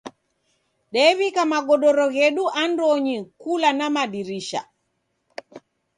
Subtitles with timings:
[0.93, 4.61] Dew'ika magodoro ghedu andonyi kula na madirisha.